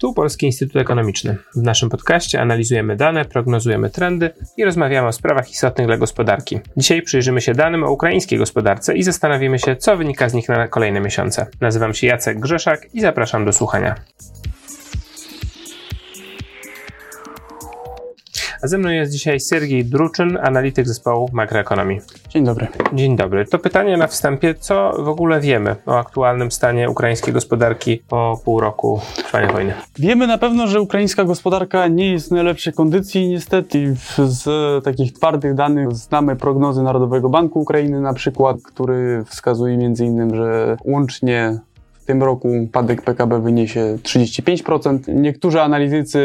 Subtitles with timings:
[0.00, 1.36] Tu Polski Instytut Ekonomiczny.
[1.54, 6.60] W naszym podcaście analizujemy dane, prognozujemy trendy i rozmawiamy o sprawach istotnych dla gospodarki.
[6.76, 10.68] Dzisiaj przyjrzymy się danym o ukraińskiej gospodarce i zastanowimy się, co wynika z nich na
[10.68, 11.46] kolejne miesiące.
[11.60, 13.94] Nazywam się Jacek Grzeszak i zapraszam do słuchania.
[18.66, 22.00] A ze mną jest dzisiaj Sergiej Druczyn, analityk zespołu makroekonomii.
[22.28, 22.66] Dzień dobry.
[22.92, 23.44] Dzień dobry.
[23.44, 28.60] To pytanie na wstępie, co w ogóle wiemy o aktualnym stanie ukraińskiej gospodarki po pół
[28.60, 29.74] roku trwania wojny?
[29.98, 33.28] Wiemy na pewno, że ukraińska gospodarka nie jest w najlepszej kondycji.
[33.28, 34.44] Niestety z
[34.84, 40.76] takich twardych danych znamy prognozy Narodowego Banku Ukrainy na przykład, który wskazuje między innymi, że
[40.84, 41.58] łącznie
[42.06, 44.98] tym roku upadek PKB wyniesie 35%.
[45.08, 46.20] Niektórzy analitycy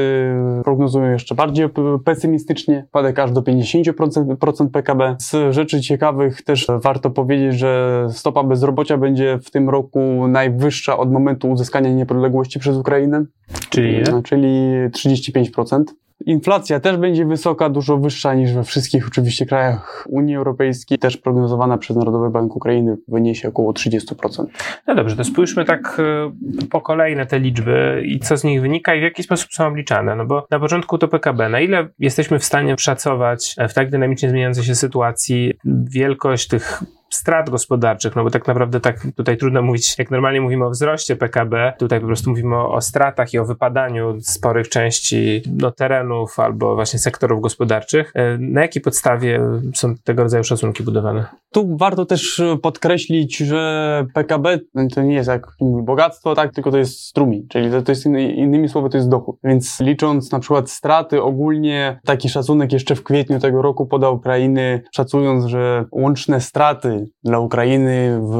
[0.64, 1.70] prognozują jeszcze bardziej
[2.06, 5.16] pesymistycznie, upadek aż do 50% PKB.
[5.20, 11.12] Z rzeczy ciekawych też warto powiedzieć, że stopa bezrobocia będzie w tym roku najwyższa od
[11.12, 13.26] momentu uzyskania niepodległości przez Ukrainę.
[13.70, 14.50] Czyli Czyli
[14.90, 15.84] 35%.
[16.26, 21.78] Inflacja też będzie wysoka, dużo wyższa niż we wszystkich oczywiście krajach Unii Europejskiej, też prognozowana
[21.78, 24.46] przez Narodowy Bank Ukrainy wyniesie około 30%.
[24.88, 28.62] No dobrze, to spójrzmy tak e, po kolei na te liczby i co z nich
[28.62, 30.16] wynika i w jaki sposób są obliczane.
[30.16, 31.50] No bo na początku to PKB.
[31.50, 37.50] Na ile jesteśmy w stanie szacować w tak dynamicznie zmieniającej się sytuacji wielkość tych strat
[37.50, 41.74] gospodarczych, no bo tak naprawdę tak tutaj trudno mówić, jak normalnie mówimy o wzroście PKB,
[41.80, 46.76] tutaj po prostu mówimy o, o stratach i o wypadaniu sporych części no, terenów albo
[46.76, 48.12] właśnie sektorów gospodarczych.
[48.16, 49.42] E, na jakiej podstawie
[49.76, 51.26] są tego rodzaju szacunki budowane?
[51.52, 54.60] Tu warto też podkreślić, że PKB
[54.96, 58.34] to nie jest jak bogactwo, tak, tylko to jest strumień, czyli to, to jest inny,
[58.34, 59.36] innymi słowy to jest dochód.
[59.44, 64.84] Więc licząc na przykład straty ogólnie, taki szacunek jeszcze w kwietniu tego roku podał Ukrainy,
[64.92, 68.38] szacując, że łączne straty dla Ukrainy w,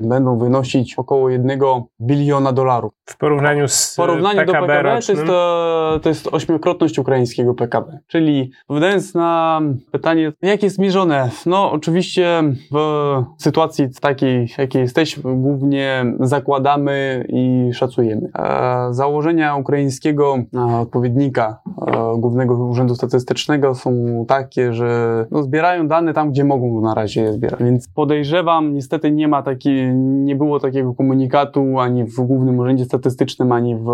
[0.00, 2.92] będą wynosić około jednego biliona dolarów.
[3.04, 5.16] W porównaniu z w porównaniu PKB do PKB rocznym?
[5.16, 7.98] to jest, to, to jest ośmiokrotność ukraińskiego PKB.
[8.06, 11.30] Czyli odpowiadając na pytanie, jak jest mierzone?
[11.46, 12.42] No oczywiście
[12.72, 18.30] w sytuacji takiej, jakiej jesteśmy, głównie zakładamy i szacujemy.
[18.38, 26.14] E, założenia ukraińskiego e, odpowiednika e, Głównego Urzędu Statystycznego są takie, że no, zbierają dane
[26.14, 27.60] tam, gdzie mogą na razie je zbierać.
[27.60, 33.52] Więc podejrzewam, niestety nie ma takiej, nie było takiego komunikatu ani w Głównym Urzędzie Statystycznym,
[33.52, 33.86] ani w,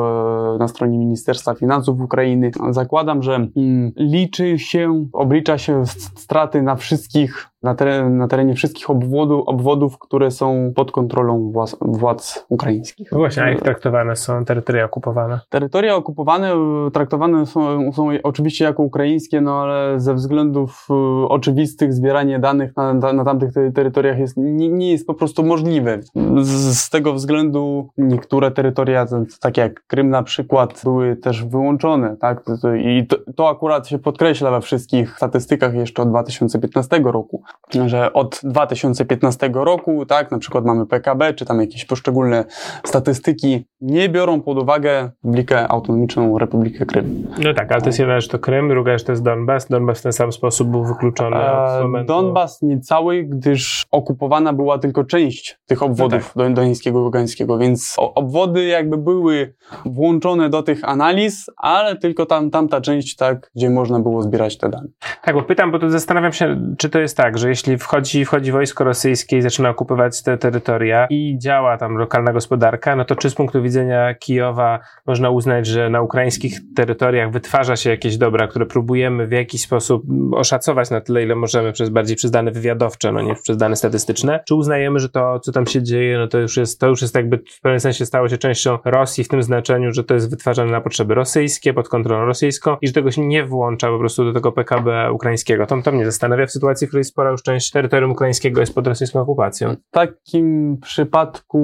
[0.59, 2.51] na stronie Ministerstwa Finansów Ukrainy.
[2.71, 8.91] Zakładam, że mm, liczy się, oblicza się straty na wszystkich na, teren, na terenie wszystkich
[8.91, 13.13] obwodu, obwodów, które są pod kontrolą władz, władz ukraińskich.
[13.13, 15.41] No właśnie, a jak traktowane są terytoria okupowane?
[15.49, 16.53] Terytoria okupowane
[16.93, 20.95] traktowane są, są oczywiście jako ukraińskie, no ale ze względów e,
[21.29, 26.01] oczywistych zbieranie danych na, na, na tamtych terytoriach jest, nie, nie jest po prostu możliwe.
[26.43, 29.07] Z, z tego względu niektóre terytoria,
[29.41, 32.45] takie jak Krym na przykład, były też wyłączone, tak?
[32.85, 37.43] I to, to akurat się podkreśla we wszystkich statystykach jeszcze od 2015 roku
[37.87, 42.45] że od 2015 roku, tak, na przykład mamy PKB, czy tam jakieś poszczególne
[42.85, 47.27] statystyki, nie biorą pod uwagę Republikę Autonomiczną Republikę Krym.
[47.45, 49.69] No tak, ale to jest jedna rzecz to Krym, druga rzecz to jest Donbas.
[49.69, 52.13] Donbas w ten sam sposób był wykluczony od momentu...
[52.13, 56.55] Donbas nie cały, gdyż okupowana była tylko część tych obwodów no tak.
[56.55, 59.55] Donieńskiego i Ługańskiego, więc obwody jakby były
[59.85, 64.69] włączone do tych analiz, ale tylko tam, tamta część, tak, gdzie można było zbierać te
[64.69, 64.89] dane.
[65.25, 68.53] Tak, bo pytam, bo tu zastanawiam się, czy to jest tak, że jeśli wchodzi, wchodzi
[68.53, 73.31] wojsko rosyjskie i zaczyna okupować te terytoria i działa tam lokalna gospodarka, no to czy
[73.31, 78.67] z punktu widzenia Kijowa można uznać, że na ukraińskich terytoriach wytwarza się jakieś dobra, które
[78.67, 83.23] próbujemy w jakiś sposób oszacować na tyle, ile możemy przez bardziej przez dane wywiadowcze, no
[83.23, 86.57] nie przez dane statystyczne, czy uznajemy, że to, co tam się dzieje, no to już
[86.57, 89.93] jest, to już jest jakby w pewnym sensie stało się częścią Rosji w tym znaczeniu,
[89.93, 93.45] że to jest wytwarzane na potrzeby rosyjskie, pod kontrolą rosyjską i że tego się nie
[93.45, 95.67] włącza po prostu do tego PKB ukraińskiego.
[95.67, 98.87] To, to mnie zastanawia w sytuacji, w której spora już część terytorium ukraińskiego jest pod
[98.87, 99.71] rosyjską okupacją.
[99.71, 101.59] W takim przypadku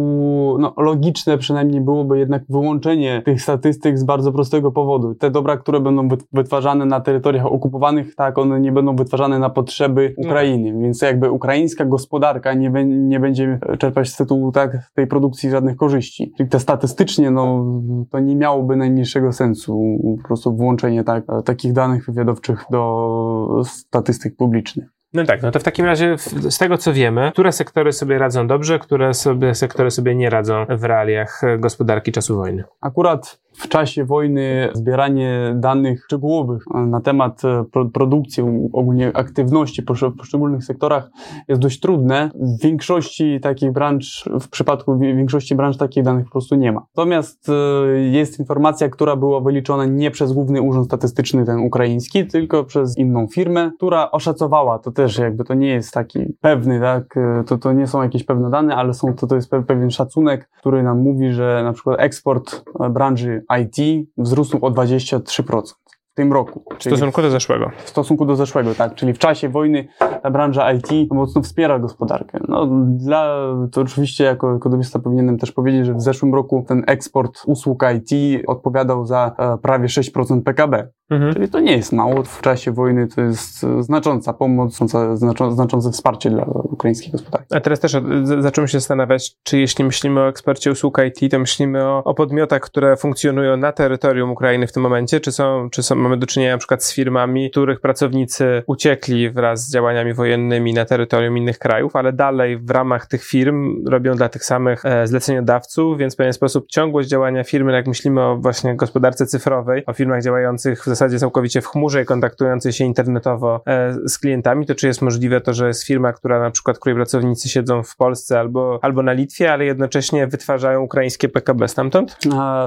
[0.60, 5.15] no, logiczne przynajmniej byłoby jednak wyłączenie tych statystyk z bardzo prostego powodu.
[5.15, 10.15] Te dobra, które będą wytwarzane na terytoriach okupowanych, tak, one nie będą wytwarzane na potrzeby
[10.16, 10.80] Ukrainy, no.
[10.80, 15.77] więc jakby ukraińska gospodarka nie, be, nie będzie czerpać z tytułu tak, tej produkcji żadnych
[15.77, 16.33] korzyści.
[16.36, 17.65] Czyli te statystycznie, no,
[18.10, 24.99] to nie miałoby najmniejszego sensu po prostu włączenie tak, takich danych wywiadowczych do statystyk publicznych.
[25.15, 26.16] No tak, no to w takim razie
[26.51, 30.66] z tego co wiemy, które sektory sobie radzą dobrze, które sobie, sektory sobie nie radzą
[30.68, 32.65] w realiach gospodarki czasu wojny?
[32.80, 38.42] Akurat w czasie wojny zbieranie danych szczegółowych na temat e, produkcji,
[38.72, 39.84] ogólnie aktywności w
[40.18, 41.10] poszczególnych sektorach
[41.48, 42.30] jest dość trudne.
[42.34, 46.86] W większości takich branż, w przypadku większości branż takich danych po prostu nie ma.
[46.97, 52.64] Natomiast e, jest informacja, która była wyliczona nie przez Główny Urząd Statystyczny ten ukraiński, tylko
[52.64, 57.44] przez inną firmę, która oszacowała, to też jakby to nie jest taki pewny, tak, e,
[57.47, 60.82] to, to nie są jakieś pewne dane, ale są, to, to jest pewien szacunek, który
[60.82, 65.90] nam mówi, że na przykład eksport branży IT wzrósł o 23% w
[66.21, 66.63] tym roku.
[66.78, 67.71] W stosunku do zeszłego.
[67.84, 68.95] W stosunku do zeszłego, tak.
[68.95, 69.89] Czyli w czasie wojny
[70.22, 72.39] ta branża IT mocno wspiera gospodarkę.
[72.49, 73.37] No, dla,
[73.72, 78.43] to oczywiście jako ekonomista powinienem też powiedzieć, że w zeszłym roku ten eksport usług IT
[78.47, 80.89] odpowiadał za e, prawie 6% PKB.
[81.11, 81.34] Mhm.
[81.34, 82.22] Czyli to nie jest mało.
[82.22, 84.78] W czasie wojny to jest znacząca pomoc,
[85.15, 87.55] znaczące, znaczące wsparcie dla ukraińskiej gospodarki.
[87.55, 87.97] A teraz też
[88.41, 92.61] zacząłem się zastanawiać, czy jeśli myślimy o ekspercie usług IT, to myślimy o, o podmiotach,
[92.61, 96.53] które funkcjonują na terytorium Ukrainy w tym momencie, czy są, czy są, mamy do czynienia
[96.53, 101.97] na przykład z firmami, których pracownicy uciekli wraz z działaniami wojennymi na terytorium innych krajów,
[101.97, 106.33] ale dalej w ramach tych firm robią dla tych samych e, zleceniodawców, więc w pewien
[106.33, 111.18] sposób ciągłość działania firmy, jak myślimy o właśnie gospodarce cyfrowej, o firmach działających w zasadzie
[111.18, 115.54] całkowicie w chmurze i kontaktujących się internetowo e, z klientami, to czy jest możliwe to,
[115.54, 119.53] że jest firma, która na przykład, której pracownicy siedzą w Polsce albo, albo na Litwie,
[119.53, 122.18] ale jednocześnie wytwarzają ukraińskie PKB stamtąd?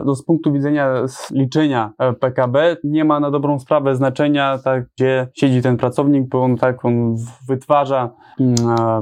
[0.06, 5.28] No, z punktu widzenia liczenia e, PKB nie ma na dobrą sprawę znaczenia, tak, gdzie
[5.34, 7.16] siedzi ten pracownik, bo on tak, on
[7.48, 8.10] wytwarza
[8.40, 8.56] mm,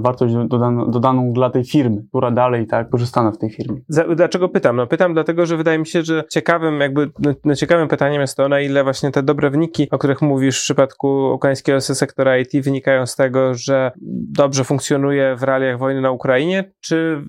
[0.03, 3.81] wartość dodaną, dodaną dla tej firmy, która dalej tak korzystana w tej firmie.
[4.15, 4.75] Dlaczego pytam?
[4.75, 8.37] No pytam dlatego, że wydaje mi się, że ciekawym jakby, no, no ciekawym pytaniem jest
[8.37, 12.63] to, na ile właśnie te dobre wyniki, o których mówisz w przypadku ukraińskiego sektora IT
[12.63, 13.91] wynikają z tego, że
[14.31, 17.21] dobrze funkcjonuje w realiach wojny na Ukrainie, czy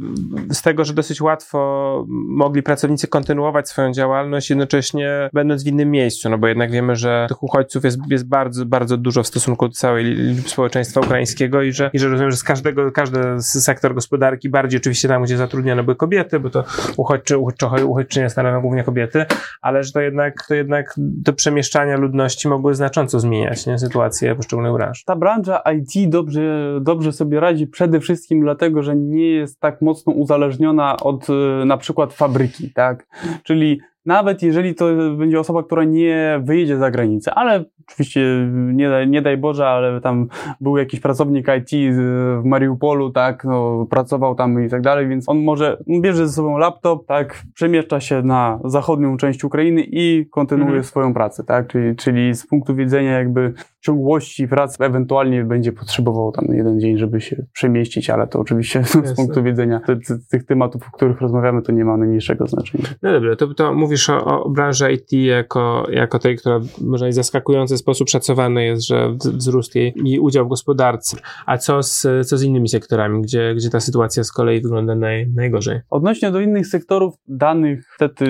[0.50, 6.30] z tego, że dosyć łatwo mogli pracownicy kontynuować swoją działalność, jednocześnie będąc w innym miejscu,
[6.30, 9.74] no bo jednak wiemy, że tych uchodźców jest, jest bardzo, bardzo dużo w stosunku do
[9.74, 14.80] całej społeczeństwa ukraińskiego i że, i że rozumiem, że z każdego, każdy sektor gospodarki, bardziej
[14.80, 16.64] oczywiście tam, gdzie zatrudnione były kobiety, bo to
[16.96, 17.38] uchodźczy,
[17.86, 19.26] uchodźczynie stanowią głównie kobiety,
[19.60, 23.78] ale że to jednak, to jednak do przemieszczania ludności mogły znacząco zmieniać nie?
[23.78, 25.04] sytuację poszczególnych branż.
[25.04, 26.40] Ta branża IT dobrze,
[26.80, 31.76] dobrze sobie radzi przede wszystkim dlatego, że nie jest tak mocno uzależniona od e, na
[31.76, 33.06] przykład fabryki, tak?
[33.42, 34.86] Czyli nawet jeżeli to
[35.18, 38.20] będzie osoba, która nie wyjedzie za granicę, ale oczywiście
[38.52, 40.28] nie daj, nie daj Boże, ale tam
[40.60, 45.38] był jakiś pracownik IT w Mariupolu, tak, no, pracował tam i tak dalej, więc on
[45.38, 50.84] może, bierze ze sobą laptop, tak, przemieszcza się na zachodnią część Ukrainy i kontynuuje mhm.
[50.84, 56.44] swoją pracę, tak, czyli, czyli z punktu widzenia jakby ciągłości pracy ewentualnie będzie potrzebował tam
[56.52, 60.88] jeden dzień, żeby się przemieścić, ale to oczywiście z punktu widzenia ty, ty, tych tematów,
[60.88, 62.84] o których rozmawiamy, to nie ma najmniejszego znaczenia.
[63.02, 67.14] No dobra, to, to mówisz o, o branży IT jako, jako tej, która może w
[67.14, 71.16] zaskakujący sposób szacowany jest, że wzrósł jej udział w gospodarce.
[71.46, 75.30] A co z, co z innymi sektorami, gdzie, gdzie ta sytuacja z kolei wygląda naj,
[75.34, 75.80] najgorzej?
[75.90, 78.26] Odnośnie do innych sektorów, danych wtedy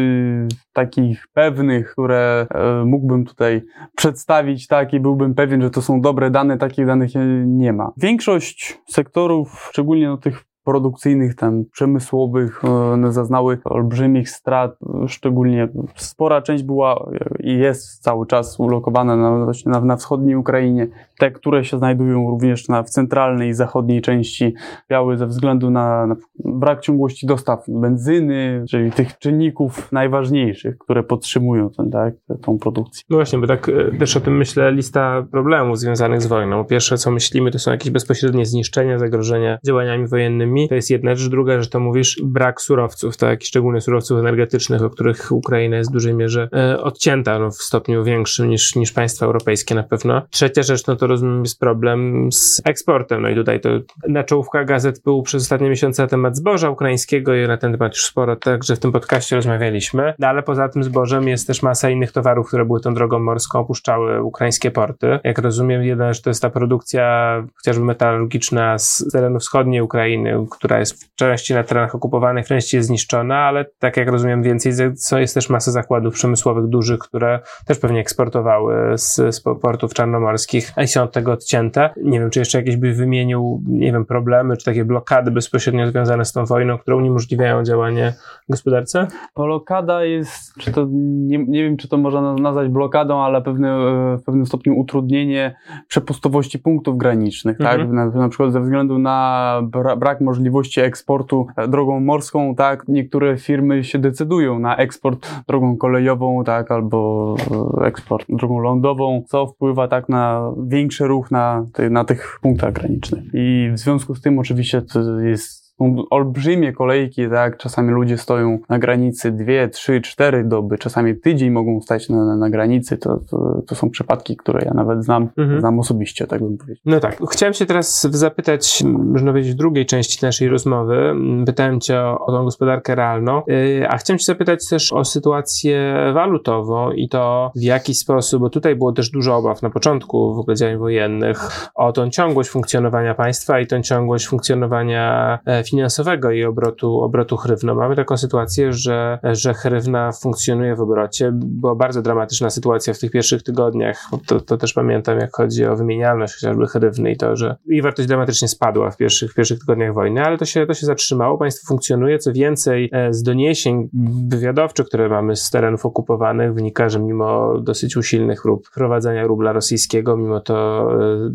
[0.72, 3.62] takich pewnych, które e, mógłbym tutaj
[3.96, 7.10] przedstawić, tak, i byłbym pewien, że to są dobre dane, takich danych
[7.46, 7.92] nie ma.
[7.96, 16.64] Większość sektorów, szczególnie no, tych produkcyjnych, tam przemysłowych one zaznały olbrzymich strat, szczególnie spora część
[16.64, 17.10] była
[17.40, 20.88] i jest cały czas ulokowana na, na, na wschodniej Ukrainie.
[21.18, 24.54] Te, które się znajdują również na, w centralnej i zachodniej części
[24.90, 31.70] biały ze względu na, na brak ciągłości dostaw benzyny, czyli tych czynników najważniejszych, które podtrzymują
[31.70, 33.04] ten, tak, tą produkcję.
[33.10, 36.64] No właśnie, bo tak e, też o tym myślę, lista problemów związanych z wojną.
[36.64, 41.30] Pierwsze, co myślimy, to są jakieś bezpośrednie zniszczenia, zagrożenia działaniami wojennymi, to jest jedna rzecz.
[41.30, 45.92] Druga rzecz to mówisz brak surowców, tak, szczególnie surowców energetycznych, o których Ukraina jest w
[45.92, 50.22] dużej mierze e, odcięta no, w stopniu większym niż, niż państwa europejskie na pewno.
[50.30, 53.22] Trzecia rzecz, no to rozumiem, jest problem z eksportem.
[53.22, 53.68] No i tutaj to
[54.08, 58.04] na czołówkach gazet był przez ostatnie miesiące temat zboża ukraińskiego i na ten temat już
[58.04, 60.14] sporo także w tym podcaście rozmawialiśmy.
[60.18, 63.58] No ale poza tym zbożem jest też masa innych towarów, które były tą drogą morską,
[63.58, 65.18] opuszczały ukraińskie porty.
[65.24, 70.78] Jak rozumiem, jedna rzecz to jest ta produkcja chociażby metalurgiczna z terenu wschodniej Ukrainy, która
[70.78, 74.72] jest w części na terenach okupowanych, w części jest zniszczona, ale tak jak rozumiem więcej,
[75.12, 80.86] jest też masa zakładów przemysłowych dużych, które też pewnie eksportowały z, z portów czarnomorskich i
[80.86, 81.90] są od tego odcięte.
[82.02, 86.24] Nie wiem, czy jeszcze jakieś by wymienił, nie wiem, problemy, czy takie blokady bezpośrednio związane
[86.24, 88.14] z tą wojną, które uniemożliwiają działanie
[88.48, 89.06] gospodarce?
[89.36, 93.76] Blokada jest, czy to, nie, nie wiem, czy to można nazwać blokadą, ale pewne,
[94.16, 95.56] w pewnym stopniu utrudnienie
[95.88, 97.80] przepustowości punktów granicznych, tak?
[97.80, 97.88] mhm.
[97.88, 98.14] tak?
[98.14, 99.60] Na, na przykład ze względu na
[99.96, 106.44] brak możliwości możliwości eksportu drogą morską, tak, niektóre firmy się decydują na eksport drogą kolejową,
[106.44, 107.36] tak, albo
[107.84, 110.08] eksport drogą lądową, co wpływa tak?
[110.08, 113.24] Na większy ruch na, na tych punktach granicznych.
[113.34, 115.71] I w związku z tym oczywiście to jest
[116.10, 117.56] olbrzymie kolejki, tak?
[117.56, 122.36] Czasami ludzie stoją na granicy dwie, trzy, cztery doby, czasami tydzień mogą stać na, na,
[122.36, 122.98] na granicy.
[122.98, 125.60] To, to, to, są przypadki, które ja nawet znam, mhm.
[125.60, 126.82] znam osobiście, tak bym powiedział.
[126.86, 127.18] No tak.
[127.30, 131.14] Chciałem się teraz zapytać, można powiedzieć, w drugiej części naszej rozmowy.
[131.46, 135.94] Pytałem cię o, o tą gospodarkę realną, yy, a chciałem cię zapytać też o sytuację
[136.14, 140.38] walutową i to w jaki sposób, bo tutaj było też dużo obaw na początku w
[140.38, 146.44] ogóle działań wojennych o tą ciągłość funkcjonowania państwa i tą ciągłość funkcjonowania e, finansowego i
[146.44, 147.74] obrotu, obrotu hrywną.
[147.74, 151.30] Mamy taką sytuację, że, że hrywna funkcjonuje w obrocie.
[151.34, 154.10] Była bardzo dramatyczna sytuacja w tych pierwszych tygodniach.
[154.26, 158.08] To, to też pamiętam, jak chodzi o wymienialność chociażby hrywny i to, że jej wartość
[158.08, 161.38] dramatycznie spadła w pierwszych, w pierwszych tygodniach wojny, ale to się, to się zatrzymało.
[161.38, 162.18] Państwo funkcjonuje.
[162.18, 163.88] Co więcej, e, z doniesień
[164.28, 170.16] wywiadowczych, które mamy z terenów okupowanych, wynika, że mimo dosyć usilnych prób wprowadzania rubla rosyjskiego,
[170.16, 171.30] mimo to e,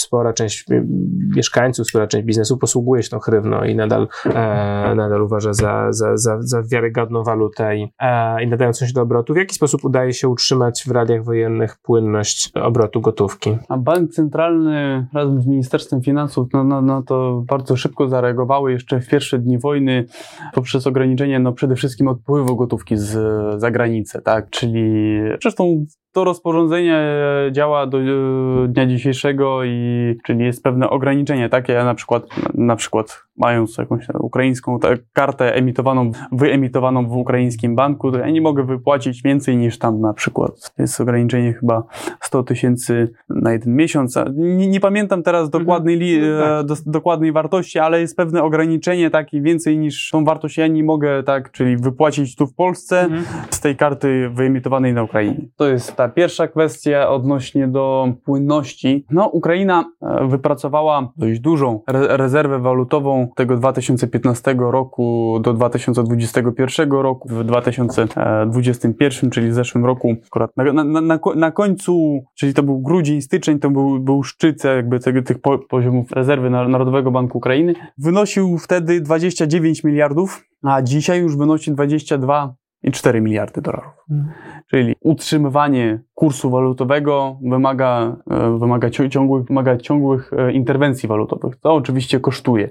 [0.00, 0.64] spora część
[1.36, 6.16] mieszkańców, spora część biznesu posługuje się tą hrywną i nadal, e, nadal uważa za, za,
[6.16, 9.34] za, za wiarygodną walutę i, e, i nadającą się do obrotu.
[9.34, 13.56] W jaki sposób udaje się utrzymać w realiach wojennych płynność obrotu gotówki?
[13.68, 19.00] A bank centralny razem z Ministerstwem Finansów no, no, no to bardzo szybko zareagowały jeszcze
[19.00, 20.04] w pierwsze dni wojny
[20.54, 23.18] poprzez ograniczenie no, przede wszystkim odpływu gotówki z
[23.60, 24.50] zagranicy, tak?
[24.50, 27.02] Czyli zresztą to rozporządzenie
[27.52, 28.04] działa do e,
[28.68, 34.06] dnia dzisiejszego i czyli jest pewne ograniczenie takie, ja na przykład, na przykład mając jakąś
[34.20, 34.78] ukraińską
[35.12, 40.14] kartę emitowaną, wyemitowaną w ukraińskim banku, to ja nie mogę wypłacić więcej niż tam na
[40.14, 40.72] przykład.
[40.78, 41.82] Jest ograniczenie chyba
[42.20, 44.18] 100 tysięcy na jeden miesiąc.
[44.34, 45.64] Nie, nie pamiętam teraz mhm.
[45.64, 46.66] dokładnej, li, no tak.
[46.66, 51.22] do, dokładnej wartości, ale jest pewne ograniczenie takie więcej niż tą wartość ja nie mogę,
[51.22, 53.24] tak, czyli wypłacić tu w Polsce mhm.
[53.50, 55.48] z tej karty wyemitowanej na Ukrainie.
[55.56, 59.06] To jest ta pierwsza kwestia odnośnie do płynności.
[59.10, 67.28] No, Ukraina e, wypracowała dość dużą re rezerwę walutową tego 2015 roku do 2021 roku.
[67.28, 72.80] W 2021, czyli w zeszłym roku, akurat na, na, na, na końcu, czyli to był
[72.80, 77.74] grudzień, styczeń, to był, był szczyt jakby tego, tych po, poziomów rezerwy Narodowego Banku Ukrainy.
[77.98, 83.92] Wynosił wtedy 29 miliardów, a dzisiaj już wynosi 22,4 miliardy dolarów.
[84.08, 84.28] Hmm.
[84.70, 91.56] Czyli utrzymywanie kursu walutowego wymaga, e, wymaga, ciągłych, wymaga ciągłych e, interwencji walutowych.
[91.56, 92.70] To oczywiście kosztuje.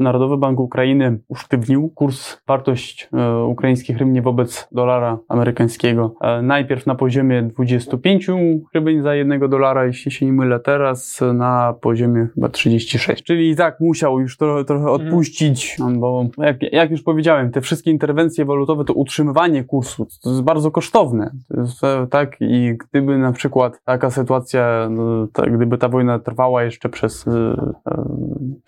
[0.00, 6.14] Narodowy Bank Ukrainy usztywnił kurs, wartość e, ukraińskich hrywni wobec dolara amerykańskiego.
[6.42, 8.26] Najpierw na poziomie 25
[8.72, 13.22] hrywni za jednego dolara, jeśli się nie mylę, teraz na poziomie chyba 36.
[13.22, 15.02] Czyli tak musiał już trochę, trochę mhm.
[15.02, 20.42] odpuścić, bo jak, jak już powiedziałem, te wszystkie interwencje walutowe to utrzymywanie kursu to jest
[20.42, 21.30] bardzo kosztowne.
[21.56, 26.88] Jest, tak i i gdyby na przykład taka sytuacja, no, gdyby ta wojna trwała jeszcze
[26.88, 27.54] przez y, y,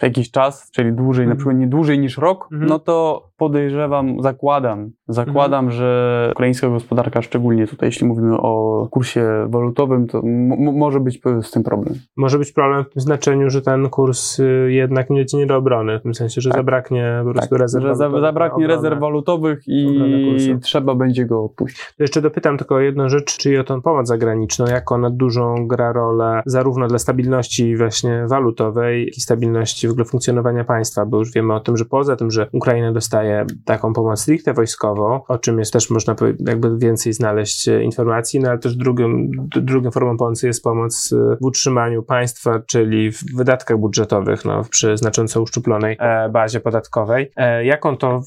[0.02, 1.38] jakiś czas, czyli dłużej, na mhm.
[1.38, 2.68] przykład nie dłużej niż rok, mhm.
[2.68, 5.78] no to podejrzewam, zakładam, zakładam, mhm.
[5.78, 10.22] że ukraińska gospodarka, szczególnie tutaj, jeśli mówimy o kursie walutowym, to
[10.58, 11.94] może być z tym problem.
[12.16, 15.56] Może być problem w tym znaczeniu, że ten kurs y, jednak nie będzie nie do
[15.56, 16.58] obrony, w tym sensie, że tak.
[16.58, 17.58] zabraknie po prostu tak.
[17.58, 18.20] rezerw że walutowych.
[18.20, 21.94] Zabraknie rezerw walutowych i trzeba będzie go odpuścić.
[21.96, 25.66] To jeszcze dopytam tylko o jedną rzecz, czyli o tą pomoc zagraniczną, jak ona dużą
[25.66, 31.18] gra rolę zarówno dla stabilności właśnie walutowej, jak i stabilności w ogóle funkcjonowania państwa, bo
[31.18, 35.38] już wiemy o tym, że poza tym, że Ukraina dostaje taką pomoc stricte wojskową, o
[35.38, 36.14] czym jest też można
[36.46, 41.36] jakby więcej znaleźć e, informacji, no ale też drugim, drugą formą pomocy jest pomoc e,
[41.40, 47.32] w utrzymaniu państwa, czyli w wydatkach budżetowych, no, przy znacząco uszczuplonej e, bazie podatkowej.
[47.62, 48.20] Jaką to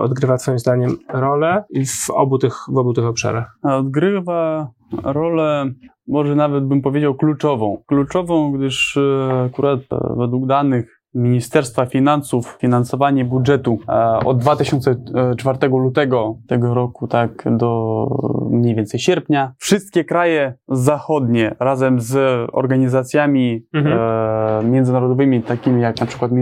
[0.00, 3.58] odgrywa Twoim zdaniem rolę w obu tych, w obu tych obszarach?
[3.62, 4.68] Odgrywa
[5.02, 5.70] rolę
[6.08, 7.82] może nawet bym powiedział kluczową.
[7.86, 8.98] Kluczową, gdyż
[9.46, 9.80] akurat
[10.16, 13.92] według danych Ministerstwa Finansów finansowanie budżetu e,
[14.24, 18.06] od 2004 lutego tego roku, tak, do
[18.50, 19.52] mniej więcej sierpnia.
[19.58, 22.16] Wszystkie kraje zachodnie razem z
[22.52, 23.98] organizacjami mhm.
[23.98, 26.32] e, międzynarodowymi, takimi jak na przykład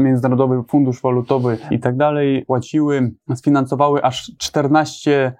[0.00, 5.32] Międzynarodowy Fundusz Walutowy i tak dalej, płaciły, sfinansowały aż 14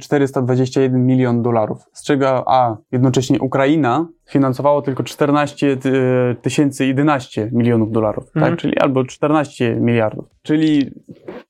[0.00, 1.78] 421 milion dolarów.
[1.92, 5.76] Z czego A, jednocześnie Ukraina finansowało tylko 14
[6.42, 8.36] tysięcy 11 milionów dolarów, tak?
[8.36, 8.52] mhm.
[8.52, 8.60] tak?
[8.60, 10.24] Czyli albo 14 miliardów.
[10.48, 10.90] Czyli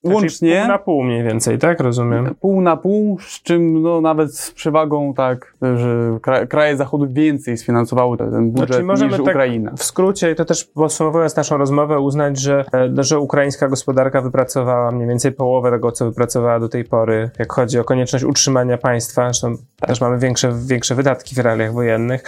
[0.05, 0.51] łącznie...
[0.51, 1.81] Znaczy pół na pół mniej więcej, tak?
[1.81, 2.35] Rozumiem.
[2.41, 8.17] Pół na pół, z czym no, nawet z przewagą tak, że kraje Zachodu więcej sfinansowały
[8.17, 9.73] ten budżet znaczy, możemy niż tak Ukraina.
[9.77, 15.09] W skrócie, to też podsumowując naszą rozmowę, uznać, że, e, że ukraińska gospodarka wypracowała mniej
[15.09, 19.25] więcej połowę tego, co wypracowała do tej pory, jak chodzi o konieczność utrzymania państwa.
[19.25, 19.89] Zresztą tak.
[19.89, 22.23] też mamy większe, większe wydatki w realiach wojennych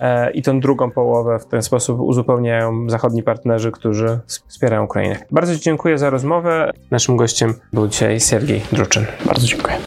[0.00, 5.16] e, i tą drugą połowę w ten sposób uzupełniają zachodni partnerzy, którzy wspierają Ukrainę.
[5.30, 6.70] Bardzo dziękuję za rozmowę.
[6.90, 9.06] Naszym gościem był dzisiaj Sergiej Druczyn.
[9.26, 9.78] Bardzo dziękuję.